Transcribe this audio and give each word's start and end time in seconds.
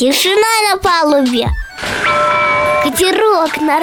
Тишина 0.00 0.70
на 0.70 0.78
палубе 0.78 1.46
Катерок 2.82 3.60
на 3.60 3.78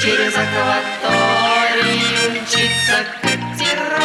Через 0.00 0.34
акваторию 0.36 1.90
мчится 2.30 3.04
катерок 3.20 4.04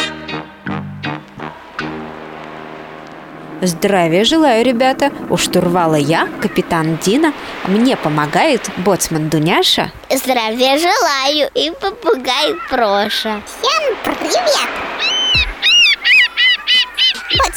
Здравия 3.62 4.24
желаю, 4.24 4.64
ребята! 4.64 5.12
У 5.30 5.36
штурвала 5.36 5.94
я, 5.94 6.28
капитан 6.42 6.98
Дина. 7.00 7.32
Мне 7.68 7.96
помогает 7.96 8.68
боцман 8.78 9.28
Дуняша. 9.28 9.92
Здравия 10.10 10.76
желаю 10.76 11.48
и 11.54 11.70
попугай 11.70 12.56
Проша 12.68 13.40
Всем 13.46 13.96
привет! 14.02 14.95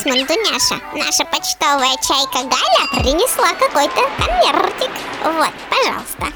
Боцман 0.04 0.26
Дуняша, 0.26 0.80
наша 0.94 1.24
почтовая 1.26 1.94
чайка 1.98 2.48
Галя 2.48 3.02
принесла 3.02 3.48
какой-то 3.58 4.00
конвертик. 4.18 4.90
Вот, 5.22 5.50
пожалуйста. 5.68 6.26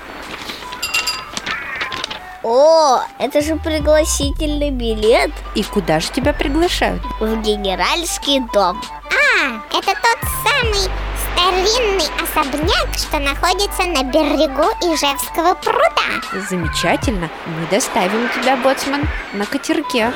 О, 2.42 3.01
это 3.19 3.41
же 3.41 3.56
пригласительный 3.56 4.70
билет 4.70 5.30
И 5.55 5.62
куда 5.62 5.98
же 6.01 6.11
тебя 6.11 6.34
приглашают? 6.34 7.01
в 7.20 7.41
генеральский 7.41 8.41
дом 8.53 8.83
А, 9.09 9.62
это 9.73 9.95
тот 9.95 10.19
самый 10.42 10.91
старинный 11.33 12.05
особняк, 12.23 12.98
что 12.98 13.19
находится 13.19 13.84
на 13.84 14.03
берегу 14.03 14.69
Ижевского 14.83 15.55
пруда. 15.55 16.47
Замечательно. 16.51 17.31
Мы 17.47 17.67
доставим 17.70 18.28
тебя, 18.28 18.56
боцман, 18.56 19.09
на 19.33 19.47
катерке. 19.47 20.12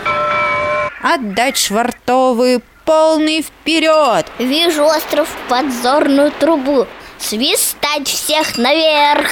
Отдать 1.02 1.56
швартовые 1.56 2.60
полный 2.88 3.42
вперед! 3.42 4.24
Вижу 4.38 4.82
остров 4.82 5.28
подзорную 5.50 6.32
трубу 6.32 6.86
Свистать 7.18 8.08
всех 8.08 8.56
наверх 8.56 9.28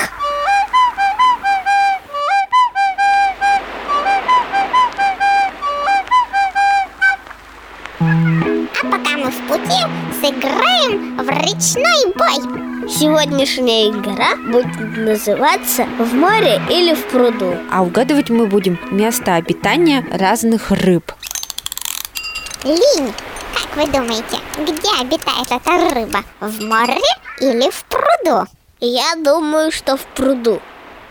А 7.98 8.84
пока 8.91 9.17
мы 9.17 9.30
в 9.30 9.48
пути, 9.48 9.80
сыграем 10.20 11.17
в 11.17 11.30
речной 11.30 12.12
бой. 12.12 12.91
Сегодняшняя 12.91 13.89
игра 13.89 14.36
будет 14.36 14.98
называться 14.98 15.86
«В 15.98 16.14
море 16.14 16.61
или 16.69 16.95
в 16.95 17.06
пруду» 17.06 17.56
А 17.73 17.83
угадывать 17.83 18.28
мы 18.28 18.47
будем 18.47 18.78
место 18.91 19.36
обитания 19.36 20.05
разных 20.12 20.70
рыб. 20.70 21.11
Линь, 22.64 23.12
как 23.77 23.86
вы 23.86 23.92
думаете, 23.92 24.38
где 24.58 24.91
обитает 25.00 25.46
эта 25.50 25.94
рыба? 25.94 26.20
В 26.41 26.62
море 26.64 27.00
или 27.41 27.70
в 27.70 27.84
пруду? 27.84 28.46
Я 28.80 29.14
думаю, 29.16 29.70
что 29.70 29.96
в 29.96 30.02
пруду 30.14 30.60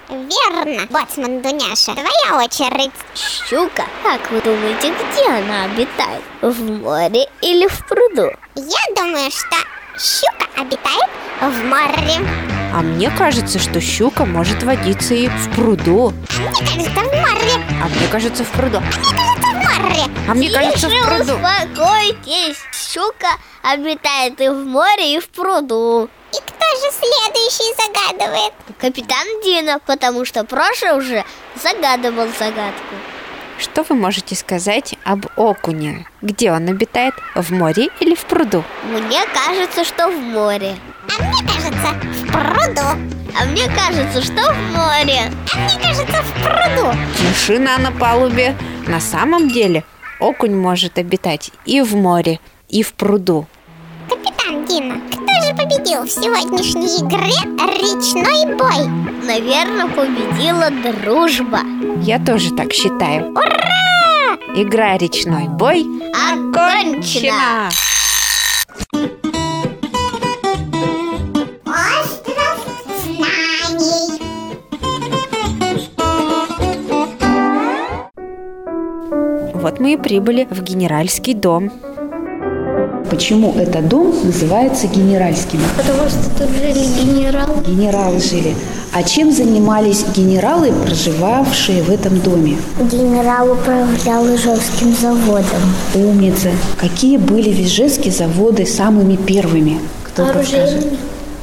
Верно, 0.07 0.85
боцман 0.89 1.41
Дуняша, 1.41 1.93
твоя 1.93 2.43
очередь. 2.43 2.91
Щука, 3.15 3.85
как 4.03 4.31
вы 4.31 4.39
думаете, 4.41 4.93
где 4.93 5.27
она 5.27 5.63
обитает? 5.65 6.21
В 6.41 6.61
море 6.61 7.27
или 7.41 7.67
в 7.67 7.87
пруду? 7.87 8.31
Я 8.55 8.95
думаю, 8.95 9.31
что 9.31 9.57
щука 9.97 10.61
обитает 10.61 11.09
в 11.41 11.65
море. 11.65 12.27
А 12.73 12.81
мне 12.81 13.09
кажется, 13.11 13.57
что 13.57 13.81
щука 13.81 14.25
может 14.25 14.61
водиться 14.63 15.15
и 15.15 15.27
в 15.27 15.55
пруду. 15.55 16.13
Мне 16.39 16.51
кажется, 16.51 16.99
в 16.99 17.13
море. 17.13 17.65
А 17.83 17.87
мне 17.87 18.07
кажется, 18.11 18.43
в 18.43 18.51
пруду. 18.51 18.79
В 18.79 19.44
море. 19.79 20.03
А 20.27 20.33
мне 20.33 20.49
кажется, 20.49 20.87
в 20.87 20.91
Тише, 20.91 21.03
пруду. 21.03 21.33
успокойтесь 21.35 22.57
Щука 22.73 23.27
обитает 23.61 24.39
и 24.41 24.49
в 24.49 24.65
море, 24.65 25.15
и 25.15 25.19
в 25.19 25.29
пруду 25.29 26.09
И 26.31 26.37
кто 26.37 26.65
же 26.65 26.91
следующий 26.99 27.73
загадывает? 27.75 28.53
Капитан 28.79 29.25
Дина, 29.43 29.79
потому 29.85 30.25
что 30.25 30.43
Проша 30.43 30.95
уже 30.95 31.23
загадывал 31.61 32.27
загадку 32.39 32.95
Что 33.59 33.83
вы 33.87 33.95
можете 33.95 34.35
сказать 34.35 34.95
об 35.03 35.25
окуне? 35.37 36.07
Где 36.21 36.51
он 36.51 36.67
обитает? 36.67 37.13
В 37.35 37.51
море 37.51 37.89
или 37.99 38.15
в 38.15 38.25
пруду? 38.25 38.63
Мне 38.83 39.21
кажется, 39.33 39.83
что 39.83 40.07
в 40.09 40.17
море 40.17 40.75
А 41.17 41.21
мне 41.23 41.41
кажется, 41.47 41.93
в 42.01 42.31
пруду. 42.31 42.87
А 43.37 43.43
мне 43.45 43.67
кажется, 43.67 44.21
что 44.21 44.53
в 44.53 44.57
море 44.71 45.31
А 45.53 45.57
мне 45.57 45.79
кажется, 45.81 46.23
в 46.23 46.43
пруду. 46.43 46.93
Тишина 47.17 47.77
на 47.77 47.91
палубе. 47.91 48.55
На 48.87 48.99
самом 48.99 49.49
деле 49.49 49.83
окунь 50.19 50.55
может 50.55 50.97
обитать 50.97 51.51
и 51.65 51.81
в 51.81 51.95
море, 51.95 52.39
и 52.69 52.83
в 52.83 52.93
пруду. 52.93 53.47
Капитан 54.09 54.65
Дина, 54.65 55.01
кто 55.07 55.19
же 55.19 55.55
победил 55.55 56.03
в 56.03 56.09
сегодняшней 56.09 56.99
игре 56.99 57.33
речной 57.57 58.55
бой? 58.55 58.87
Наверное, 59.25 59.87
победила 59.87 60.69
дружба 60.69 61.59
Я 62.01 62.19
тоже 62.19 62.53
так 62.55 62.71
считаю. 62.71 63.31
Ура! 63.31 64.37
Игра 64.55 64.97
«Речной 64.97 65.47
бой» 65.49 65.85
Окончена! 66.31 67.69
Остров 68.93 69.24
Вот 79.53 79.79
мы 79.79 79.93
и 79.93 79.97
прибыли 79.97 80.47
в 80.49 80.61
генеральский 80.61 81.33
дом. 81.33 81.71
Почему 83.09 83.53
этот 83.53 83.87
дом 83.87 84.13
называется 84.23 84.87
генеральским? 84.87 85.59
Потому 85.77 86.09
что 86.09 86.29
тут 86.37 86.49
жили 86.57 86.85
генерал 86.99 87.61
Генералы 87.65 88.19
жили. 88.19 88.55
А 88.93 89.03
чем 89.03 89.31
занимались 89.31 90.05
генералы, 90.15 90.71
проживавшие 90.85 91.83
в 91.83 91.91
этом 91.91 92.19
доме? 92.19 92.57
Генерал 92.79 93.51
управлял 93.51 94.25
Ижевским 94.35 94.93
заводом 94.93 95.61
Умница. 95.93 96.49
Какие 96.79 97.17
были 97.17 97.51
в 97.51 97.59
Ижевске 97.59 98.09
заводы 98.09 98.65
самыми 98.65 99.15
первыми? 99.15 99.79
Кто 100.03 100.25
подскажет? 100.25 100.87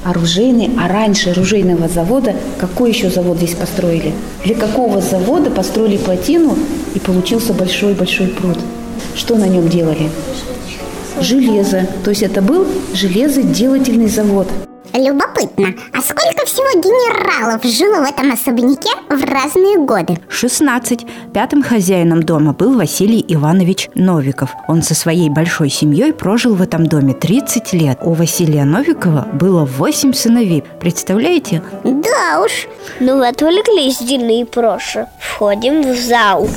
Оружейный. 0.04 0.70
А 0.78 0.88
раньше 0.88 1.30
оружейного 1.30 1.88
завода 1.88 2.34
какой 2.58 2.90
еще 2.90 3.10
завод 3.10 3.36
здесь 3.36 3.54
построили? 3.54 4.12
Для 4.44 4.54
какого 4.54 5.00
завода 5.00 5.50
построили 5.50 5.96
плотину 5.96 6.56
и 6.94 6.98
получился 6.98 7.52
большой-большой 7.52 8.28
пруд? 8.28 8.58
Что 9.14 9.36
на 9.36 9.46
нем 9.46 9.68
делали? 9.68 10.10
Железо. 11.20 11.86
То 12.04 12.10
есть 12.10 12.22
это 12.22 12.42
был 12.42 12.66
железоделательный 12.94 14.08
завод. 14.08 14.48
Любопытно, 14.94 15.74
а 15.92 16.02
сколько 16.02 16.44
всего 16.44 16.80
генералов 16.80 17.64
жило 17.64 18.04
в 18.04 18.10
этом 18.10 18.30
особняке 18.30 18.90
в 19.08 19.24
разные 19.24 19.78
годы? 19.78 20.18
16. 20.28 21.06
Пятым 21.32 21.62
хозяином 21.62 22.22
дома 22.22 22.52
был 22.52 22.76
Василий 22.76 23.24
Иванович 23.26 23.88
Новиков. 23.94 24.50
Он 24.68 24.82
со 24.82 24.94
своей 24.94 25.30
большой 25.30 25.70
семьей 25.70 26.12
прожил 26.12 26.54
в 26.54 26.60
этом 26.60 26.86
доме 26.86 27.14
30 27.14 27.72
лет. 27.72 27.98
У 28.02 28.12
Василия 28.12 28.64
Новикова 28.64 29.28
было 29.32 29.64
8 29.64 30.12
сыновей. 30.12 30.62
Представляете? 30.78 31.62
Да 31.84 32.42
уж. 32.44 32.68
Ну 33.00 33.16
вы 33.16 33.28
отвлеклись, 33.28 33.98
Дина 33.98 34.40
и 34.40 34.44
Проша 34.44 35.08
Входим 35.18 35.82
в 35.82 35.96
зал 35.96 36.48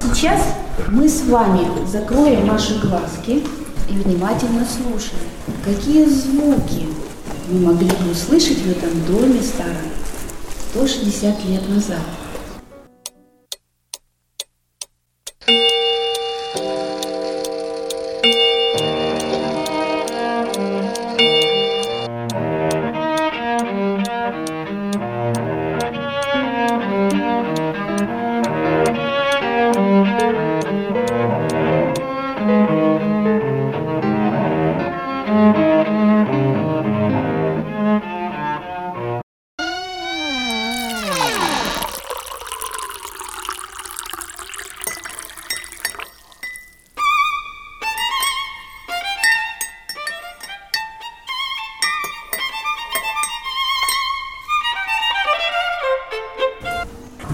Сейчас 0.00 0.54
мы 0.90 1.08
с 1.08 1.22
вами 1.24 1.66
закроем 1.86 2.46
наши 2.46 2.78
глазки 2.80 3.44
и 3.88 3.92
внимательно 3.92 4.66
слушаем, 4.66 5.28
какие 5.64 6.04
звуки 6.06 6.86
мы 7.48 7.60
могли 7.60 7.88
бы 7.88 8.10
услышать 8.10 8.58
в 8.58 8.70
этом 8.70 8.90
доме 9.06 9.40
старом 9.42 9.76
160 10.72 11.44
лет 11.44 11.68
назад. 11.68 12.00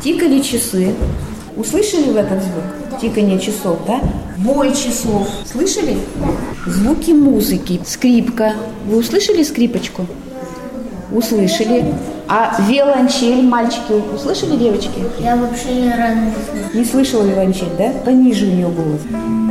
Тикали 0.03 0.41
часы, 0.41 0.95
Услышали 1.57 2.11
в 2.11 2.17
этот 2.17 2.43
звук? 2.43 3.01
Тиканье 3.01 3.39
часов, 3.39 3.79
да? 3.87 4.01
Бой 4.39 4.71
часов. 4.75 5.29
Слышали? 5.45 5.99
Звуки 6.67 7.11
музыки. 7.11 7.81
Скрипка. 7.87 8.55
Вы 8.87 8.99
услышали 8.99 9.43
скрипочку? 9.43 10.07
Услышали. 11.13 11.95
А 12.35 12.57
виолончель, 12.67 13.47
мальчики, 13.47 13.93
услышали 14.15 14.57
девочки? 14.57 15.05
Я 15.19 15.37
вообще 15.37 15.75
ни 15.75 15.91
разу 15.91 16.17
не 16.17 16.33
слышала. 16.33 16.73
Не 16.73 16.85
слышала 16.87 17.23
виолончель, 17.25 17.69
да? 17.77 17.91
Пониже 18.07 18.47
у 18.47 18.49
нее 18.49 18.69
голос. 18.69 19.03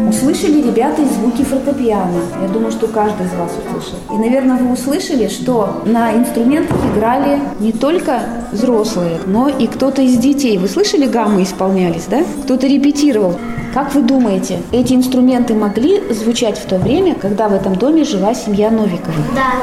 Услышали, 0.09 0.63
ребята, 0.63 1.03
и 1.03 1.05
звуки 1.05 1.43
фортепиано. 1.43 2.21
Я 2.41 2.47
думаю, 2.47 2.71
что 2.71 2.87
каждый 2.87 3.27
из 3.27 3.33
вас 3.33 3.51
услышал. 3.51 3.99
И, 4.11 4.17
наверное, 4.17 4.57
вы 4.57 4.73
услышали, 4.73 5.27
что 5.27 5.83
на 5.85 6.15
инструментах 6.15 6.79
играли 6.95 7.39
не 7.59 7.71
только 7.71 8.21
взрослые, 8.51 9.19
но 9.27 9.47
и 9.47 9.67
кто-то 9.67 10.01
из 10.01 10.17
детей. 10.17 10.57
Вы 10.57 10.67
слышали, 10.67 11.05
гаммы 11.05 11.43
исполнялись, 11.43 12.05
да? 12.09 12.23
Кто-то 12.45 12.65
репетировал. 12.65 13.35
Как 13.73 13.95
вы 13.95 14.01
думаете, 14.01 14.59
эти 14.73 14.93
инструменты 14.93 15.53
могли 15.53 16.01
звучать 16.13 16.57
в 16.57 16.65
то 16.65 16.77
время, 16.77 17.15
когда 17.15 17.47
в 17.47 17.53
этом 17.53 17.75
доме 17.75 18.03
жила 18.03 18.33
семья 18.33 18.69
Новиковых? 18.69 19.33
Да, 19.33 19.53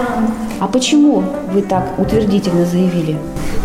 А 0.60 0.66
почему 0.66 1.22
вы 1.52 1.62
так 1.62 1.99
утвердительно 1.99 2.64
заявили? 2.64 3.16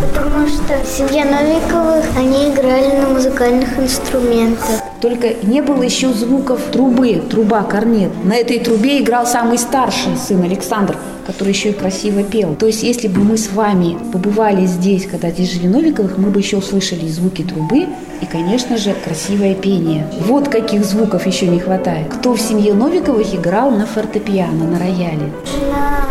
потому 0.02 0.46
что 0.48 0.74
семья 0.86 1.24
Новиковых, 1.24 2.04
они 2.18 2.50
играли 2.50 2.98
на 3.00 3.08
музыкальных 3.10 3.80
инструментах. 3.80 4.82
Только 5.04 5.34
не 5.44 5.62
было 5.62 5.84
еще 5.84 6.14
звуков 6.14 6.62
трубы, 6.72 7.22
труба, 7.30 7.64
корнет. 7.64 8.12
На 8.24 8.38
этой 8.38 8.60
трубе 8.60 9.02
играл 9.02 9.28
самый 9.28 9.58
старший 9.58 10.16
сын 10.16 10.42
Александр, 10.42 10.96
который 11.28 11.50
еще 11.50 11.72
и 11.72 11.74
красиво 11.74 12.24
пел. 12.24 12.56
То 12.56 12.68
есть, 12.68 12.84
если 12.84 13.10
бы 13.10 13.20
мы 13.20 13.36
с 13.36 13.52
вами 13.52 13.98
побывали 14.14 14.66
здесь, 14.66 15.06
когда 15.06 15.30
здесь 15.30 15.52
жили 15.52 15.68
Новиковых, 15.68 16.18
мы 16.18 16.30
бы 16.30 16.40
еще 16.40 16.56
услышали 16.56 17.06
звуки 17.10 17.42
трубы 17.42 17.88
и, 18.22 18.26
конечно 18.32 18.78
же, 18.78 18.96
красивое 19.04 19.56
пение. 19.56 20.08
Вот 20.22 20.48
каких 20.48 20.86
звуков 20.86 21.28
еще 21.28 21.48
не 21.48 21.60
хватает. 21.60 22.08
Кто 22.08 22.34
в 22.34 22.40
семье 22.40 22.74
Новиковых 22.74 23.36
играл 23.36 23.72
на 23.72 23.86
фортепиано, 23.86 24.64
на 24.64 24.80
рояле? 24.80 25.34
Жена 25.52 26.06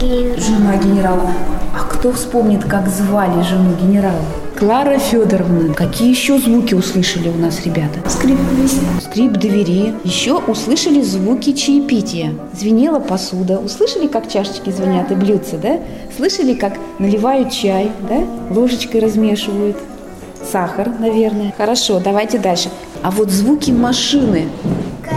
Генри. 0.00 0.40
Жена 0.40 0.76
генерала. 0.82 1.30
А 1.72 1.84
кто 1.84 2.10
вспомнит, 2.10 2.64
как 2.64 2.88
звали 2.88 3.40
жену 3.42 3.76
генерала? 3.80 4.41
Клара 4.58 4.98
Федоровна. 4.98 5.74
Какие 5.74 6.10
еще 6.10 6.38
звуки 6.38 6.74
услышали 6.74 7.28
у 7.28 7.36
нас 7.36 7.64
ребята? 7.64 7.98
Скрип 8.08 8.38
Скрип 9.00 9.32
двери. 9.32 9.94
Еще 10.04 10.34
услышали 10.34 11.02
звуки 11.02 11.52
чаепития. 11.52 12.34
Звенела 12.52 13.00
посуда. 13.00 13.58
Услышали, 13.58 14.06
как 14.06 14.30
чашечки 14.30 14.70
звенят 14.70 15.10
и 15.10 15.14
блюдца, 15.14 15.56
да? 15.56 15.80
Слышали, 16.16 16.54
как 16.54 16.74
наливают 16.98 17.50
чай, 17.50 17.90
да? 18.08 18.24
Ложечкой 18.54 19.00
размешивают. 19.00 19.76
Сахар, 20.50 20.90
наверное. 20.98 21.54
Хорошо, 21.56 22.00
давайте 22.00 22.38
дальше. 22.38 22.68
А 23.02 23.10
вот 23.10 23.30
звуки 23.30 23.70
машины, 23.70 24.48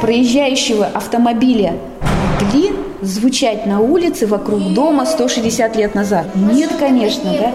проезжающего 0.02 0.86
автомобиля 0.86 1.74
могли 2.40 2.72
звучать 3.06 3.66
на 3.66 3.80
улице 3.80 4.28
вокруг 4.28 4.74
дома 4.74 5.06
160 5.06 5.76
лет 5.76 5.96
назад? 5.96 6.28
Нет, 6.36 6.72
конечно, 6.78 7.32
да? 7.32 7.54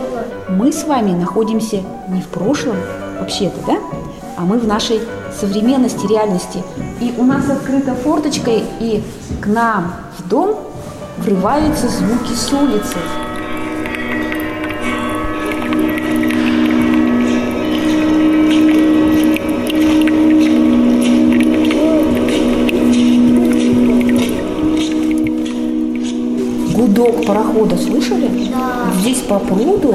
Мы 0.49 0.73
с 0.73 0.85
вами 0.85 1.13
находимся 1.13 1.83
не 2.09 2.23
в 2.23 2.29
прошлом, 2.29 2.77
вообще-то, 3.19 3.57
да? 3.67 3.79
А 4.37 4.43
мы 4.43 4.59
в 4.59 4.67
нашей 4.67 5.01
современности, 5.39 6.07
реальности. 6.07 6.63
И 7.01 7.15
у 7.19 7.25
нас 7.25 7.49
открыта 7.49 7.95
форточка, 7.95 8.51
и 8.51 9.03
к 9.41 9.47
нам 9.47 9.93
в 10.19 10.29
дом 10.29 10.57
врываются 11.19 11.89
звуки 11.89 12.33
с 12.35 12.53
улицы. 12.53 12.97
Гудок 27.01 27.25
парохода 27.25 27.79
слышали? 27.79 28.31
Здесь 29.01 29.21
по 29.21 29.39
пруду 29.39 29.95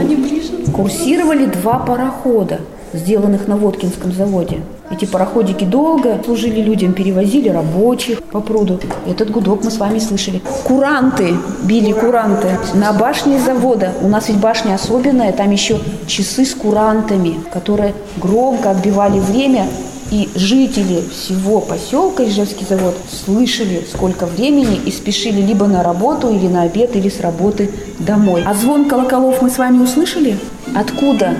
курсировали 0.73 1.45
два 1.45 1.77
парохода, 1.77 2.61
сделанных 2.93 3.47
на 3.47 3.57
Воткинском 3.57 4.11
заводе. 4.11 4.61
Эти 4.89 5.05
пароходики 5.05 5.65
долго 5.65 6.19
служили 6.25 6.61
людям, 6.61 6.93
перевозили 6.93 7.49
рабочих 7.49 8.23
по 8.23 8.39
пруду. 8.41 8.79
Этот 9.07 9.29
гудок 9.29 9.63
мы 9.63 9.69
с 9.69 9.77
вами 9.77 9.99
слышали. 9.99 10.41
Куранты, 10.63 11.35
били 11.63 11.91
куранты 11.91 12.57
на 12.73 12.91
башне 12.91 13.39
завода. 13.39 13.93
У 14.01 14.07
нас 14.07 14.27
ведь 14.29 14.37
башня 14.37 14.73
особенная, 14.73 15.31
там 15.31 15.51
еще 15.51 15.77
часы 16.07 16.43
с 16.43 16.55
курантами, 16.55 17.35
которые 17.53 17.93
громко 18.17 18.71
отбивали 18.71 19.19
время 19.19 19.67
и 20.11 20.29
жители 20.35 21.03
всего 21.11 21.61
поселка 21.61 22.23
Ижевский 22.23 22.65
завод 22.67 22.95
слышали, 23.09 23.85
сколько 23.91 24.25
времени 24.25 24.79
и 24.85 24.91
спешили 24.91 25.41
либо 25.41 25.67
на 25.67 25.83
работу, 25.83 26.29
или 26.29 26.47
на 26.47 26.63
обед, 26.63 26.95
или 26.95 27.09
с 27.09 27.19
работы 27.19 27.71
домой. 27.99 28.43
А 28.45 28.53
звон 28.53 28.85
колоколов 28.85 29.41
мы 29.41 29.49
с 29.49 29.57
вами 29.57 29.83
услышали? 29.83 30.37
Откуда 30.75 31.35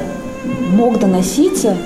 мог 0.71 0.99
доноситься 0.99 1.77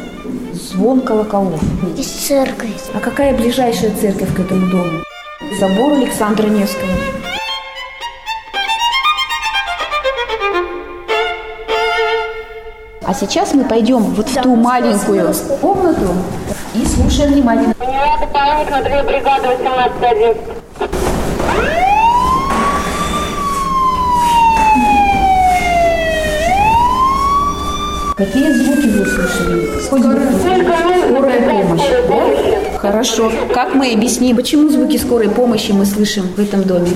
звон 0.53 1.01
колоколов? 1.01 1.61
из 1.97 2.07
церкви. 2.07 2.71
А 2.93 2.99
какая 2.99 3.35
ближайшая 3.35 3.93
церковь 3.99 4.33
к 4.33 4.39
этому 4.39 4.67
дому? 4.69 5.03
Собор 5.59 5.93
Александра 5.93 6.47
Невского. 6.47 7.18
А 13.09 13.13
сейчас 13.15 13.55
мы 13.55 13.63
пойдем 13.63 14.03
вот 14.03 14.29
в 14.29 14.39
ту 14.39 14.55
маленькую 14.55 15.33
комнату 15.59 16.09
и 16.75 16.85
слушаем 16.85 17.33
внимательно. 17.33 17.73
Поняла, 17.73 18.19
дополнительно 18.19 18.77
на 18.77 18.83
две 18.83 19.01
бригады 19.01 19.47
18 19.47 20.37
Какие 28.15 28.51
звуки 28.51 28.87
вы 28.89 29.01
услышали? 29.01 29.81
Скорая 29.81 31.63
помощь, 31.63 31.81
да? 32.07 32.77
Хорошо. 32.77 33.31
Как 33.55 33.73
мы 33.73 33.91
объясним, 33.93 34.35
почему 34.35 34.69
звуки 34.69 34.97
скорой 34.97 35.29
помощи 35.29 35.71
мы 35.71 35.87
слышим 35.87 36.27
в 36.27 36.39
этом 36.39 36.61
доме? 36.61 36.91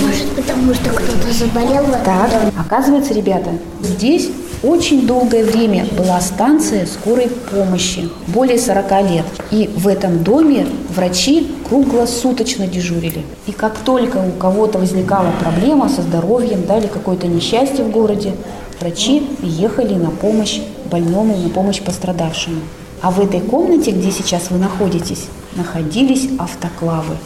Может, 0.00 0.28
потому 0.34 0.74
что 0.74 0.90
кто-то 0.90 1.32
заболел? 1.32 1.84
Так, 2.04 2.30
оказывается, 2.58 3.14
ребята, 3.14 3.50
здесь 3.80 4.28
очень 4.62 5.06
долгое 5.06 5.44
время 5.44 5.86
была 5.96 6.20
станция 6.20 6.86
скорой 6.86 7.28
помощи, 7.50 8.08
более 8.28 8.58
40 8.58 8.90
лет. 9.10 9.24
И 9.50 9.68
в 9.74 9.88
этом 9.88 10.22
доме 10.22 10.66
врачи 10.94 11.48
круглосуточно 11.68 12.66
дежурили. 12.66 13.24
И 13.46 13.52
как 13.52 13.78
только 13.78 14.18
у 14.18 14.30
кого-то 14.38 14.78
возникала 14.78 15.32
проблема 15.40 15.88
со 15.88 16.02
здоровьем, 16.02 16.64
да, 16.66 16.78
или 16.78 16.86
какое-то 16.86 17.26
несчастье 17.26 17.84
в 17.84 17.90
городе, 17.90 18.34
врачи 18.80 19.26
ехали 19.42 19.94
на 19.94 20.10
помощь 20.10 20.60
больному, 20.90 21.36
на 21.36 21.48
помощь 21.48 21.80
пострадавшему. 21.80 22.60
А 23.00 23.10
в 23.10 23.20
этой 23.20 23.40
комнате, 23.40 23.90
где 23.90 24.12
сейчас 24.12 24.50
вы 24.50 24.58
находитесь, 24.58 25.26
находились 25.56 26.28
автоклавы. 26.38 27.16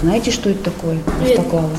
Знаете, 0.00 0.30
что 0.30 0.50
это 0.50 0.70
такое? 0.70 0.98
Автоклавы. 1.22 1.74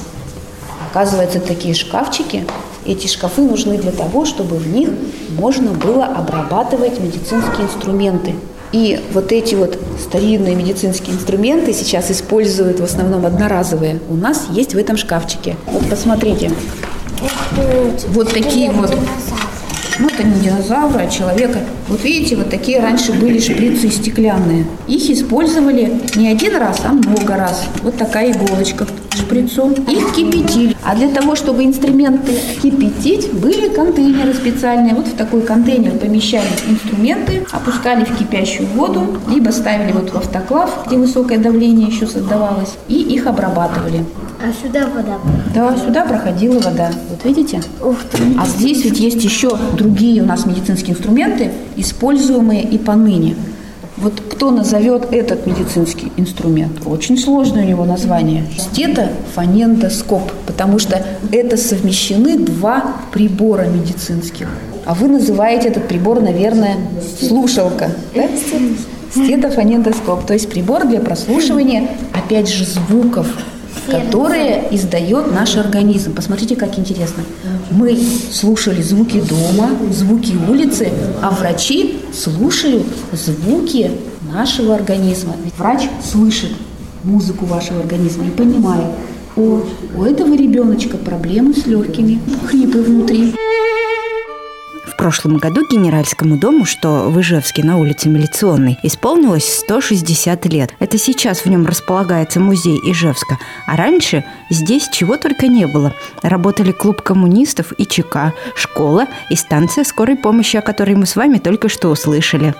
Оказывается, 0.89 1.39
такие 1.39 1.75
шкафчики, 1.75 2.45
эти 2.85 3.07
шкафы 3.07 3.41
нужны 3.41 3.77
для 3.77 3.91
того, 3.91 4.25
чтобы 4.25 4.57
в 4.57 4.67
них 4.67 4.89
можно 5.37 5.71
было 5.71 6.05
обрабатывать 6.05 6.99
медицинские 6.99 7.65
инструменты. 7.65 8.35
И 8.71 8.99
вот 9.13 9.31
эти 9.31 9.53
вот 9.53 9.77
старинные 9.99 10.55
медицинские 10.55 11.15
инструменты 11.15 11.73
сейчас 11.73 12.09
используют 12.09 12.79
в 12.79 12.83
основном 12.83 13.25
одноразовые. 13.25 13.99
У 14.09 14.15
нас 14.15 14.47
есть 14.49 14.73
в 14.73 14.77
этом 14.77 14.97
шкафчике. 14.97 15.55
Вот 15.67 15.87
посмотрите. 15.89 16.51
Вот 18.09 18.33
такие 18.33 18.71
вот. 18.71 18.91
Ну, 19.99 20.07
это 20.07 20.23
не 20.23 20.39
динозавры, 20.39 21.03
а 21.03 21.07
человека. 21.07 21.59
Вот 21.87 22.03
видите, 22.03 22.35
вот 22.35 22.49
такие 22.49 22.79
раньше 22.79 23.13
были 23.13 23.39
шприцы 23.39 23.89
стеклянные. 23.89 24.65
Их 24.87 25.09
использовали 25.09 26.01
не 26.15 26.29
один 26.29 26.55
раз, 26.55 26.81
а 26.83 26.93
много 26.93 27.35
раз. 27.35 27.65
Вот 27.83 27.97
такая 27.97 28.31
иголочка 28.31 28.85
к 28.85 29.15
шприцу. 29.15 29.71
Их 29.89 30.15
кипятили. 30.15 30.75
А 30.83 30.95
для 30.95 31.09
того, 31.09 31.35
чтобы 31.35 31.63
инструменты 31.63 32.33
кипятить, 32.61 33.31
были 33.33 33.69
контейнеры 33.69 34.33
специальные. 34.33 34.95
Вот 34.95 35.07
в 35.07 35.13
такой 35.15 35.41
контейнер 35.41 35.91
помещали 35.91 36.47
инструменты, 36.67 37.45
опускали 37.51 38.03
в 38.03 38.17
кипящую 38.17 38.67
воду, 38.69 39.19
либо 39.29 39.51
ставили 39.51 39.91
вот 39.91 40.11
в 40.11 40.15
автоклав, 40.15 40.85
где 40.87 40.97
высокое 40.97 41.37
давление 41.37 41.87
еще 41.87 42.07
создавалось, 42.07 42.73
и 42.87 42.95
их 42.95 43.27
обрабатывали. 43.27 44.03
А 44.43 44.51
сюда 44.51 44.87
вода. 44.89 45.19
Да, 45.55 45.77
сюда 45.77 46.03
проходила 46.03 46.59
вода. 46.59 46.91
Вот 47.09 47.23
видите? 47.23 47.61
Ух 47.81 47.95
ты. 48.11 48.17
А 48.37 48.45
здесь 48.45 48.83
ведь 48.83 48.99
есть 48.99 49.23
еще 49.23 49.57
другие 49.77 50.21
у 50.21 50.25
нас 50.25 50.45
медицинские 50.45 50.95
инструменты, 50.95 51.51
используемые 51.77 52.61
и 52.63 52.77
поныне. 52.77 53.37
Вот 53.95 54.19
кто 54.19 54.51
назовет 54.51 55.13
этот 55.13 55.45
медицинский 55.47 56.11
инструмент? 56.17 56.81
Очень 56.85 57.17
сложное 57.17 57.63
у 57.63 57.67
него 57.67 57.85
название. 57.85 58.43
Это 58.77 59.11
фонендоскоп, 59.33 60.29
потому 60.45 60.77
что 60.77 61.01
это 61.31 61.55
совмещены 61.55 62.37
два 62.37 62.97
прибора 63.13 63.67
медицинских. 63.67 64.49
а 64.85 64.93
вы 64.93 65.07
называете 65.07 65.69
этот 65.69 65.87
прибор, 65.87 66.19
наверное, 66.19 66.75
слушалка. 67.17 67.91
Да? 68.13 68.23
Стетофонендоскоп, 69.11 70.25
то 70.25 70.33
есть 70.33 70.49
прибор 70.49 70.85
для 70.85 70.99
прослушивания, 70.99 71.87
опять 72.13 72.49
же, 72.49 72.65
звуков, 72.65 73.27
которые 73.87 74.67
издает 74.71 75.31
наш 75.31 75.55
организм. 75.57 76.13
Посмотрите, 76.13 76.55
как 76.55 76.77
интересно. 76.77 77.23
Мы 77.71 77.97
слушали 78.31 78.81
звуки 78.81 79.21
дома, 79.21 79.69
звуки 79.91 80.33
улицы, 80.49 80.91
а 81.21 81.31
врачи 81.31 81.99
слушают 82.13 82.83
звуки 83.11 83.91
нашего 84.31 84.75
организма. 84.75 85.35
Ведь 85.43 85.57
врач 85.57 85.83
слышит 86.03 86.51
музыку 87.03 87.45
вашего 87.45 87.79
организма 87.79 88.25
и 88.25 88.29
понимает, 88.29 88.85
о, 89.35 89.63
у 89.97 90.03
этого 90.03 90.35
ребеночка 90.35 90.97
проблемы 90.97 91.53
с 91.53 91.65
легкими, 91.65 92.19
хрипы 92.47 92.81
внутри. 92.81 93.33
Прошлом 95.03 95.35
году 95.35 95.67
Генеральскому 95.69 96.37
дому, 96.37 96.63
что 96.63 97.09
в 97.09 97.19
Ижевске 97.19 97.61
на 97.61 97.77
улице 97.77 98.07
Милиционной, 98.07 98.79
исполнилось 98.83 99.59
160 99.59 100.45
лет. 100.45 100.71
Это 100.79 100.97
сейчас 100.97 101.39
в 101.39 101.47
нем 101.47 101.65
располагается 101.65 102.39
музей 102.39 102.79
Ижевска. 102.89 103.37
А 103.67 103.75
раньше 103.75 104.23
здесь 104.49 104.87
чего 104.87 105.17
только 105.17 105.47
не 105.47 105.67
было. 105.67 105.93
Работали 106.21 106.71
клуб 106.71 107.01
коммунистов 107.01 107.73
и 107.77 107.85
ЧК, 107.85 108.31
школа 108.55 109.07
и 109.29 109.35
станция 109.35 109.83
скорой 109.83 110.15
помощи, 110.15 110.55
о 110.55 110.61
которой 110.61 110.95
мы 110.95 111.05
с 111.05 111.17
вами 111.17 111.37
только 111.37 111.67
что 111.67 111.89
услышали. 111.89 112.55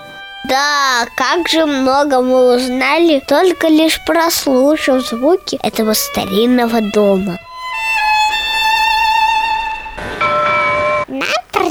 Да, 0.46 1.06
как 1.16 1.48
же 1.48 1.64
много 1.64 2.20
мы 2.20 2.56
узнали, 2.56 3.22
только 3.26 3.68
лишь 3.68 4.04
прослушав 4.04 5.02
звуки 5.08 5.58
этого 5.62 5.94
старинного 5.94 6.82
дома. 6.92 7.38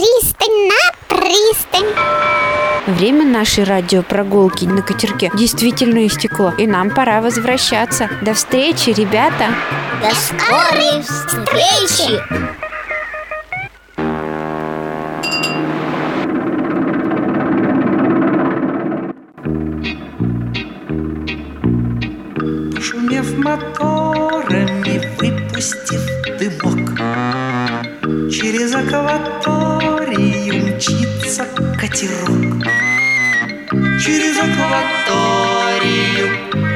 Пристань, 0.04 0.68
на 0.68 0.92
пристань. 1.08 1.94
Время 2.88 3.26
нашей 3.26 3.64
радиопрогулки 3.64 4.66
на 4.66 4.82
катерке 4.82 5.32
действительно 5.34 6.06
истекло, 6.06 6.52
и 6.58 6.68
нам 6.68 6.90
пора 6.90 7.22
возвращаться. 7.22 8.10
До 8.22 8.34
встречи, 8.34 8.90
ребята! 8.90 9.56
До 10.02 10.14
скорой 10.16 11.02
встречи! 11.04 12.22
Шумев 22.82 23.38
моторами, 23.38 25.02
выпустив 25.18 26.03
мчится 31.34 31.46
катерок. 31.80 32.64
Через 34.00 34.38
акваторию, 34.38 36.28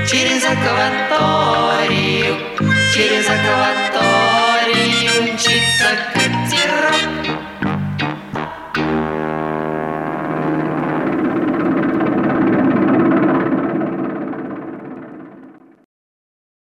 через 0.09 0.43
акваторию, 0.45 2.35
через 2.91 3.25
акваторию 3.29 4.53
мчится 5.33 5.89
катерок. 6.13 6.96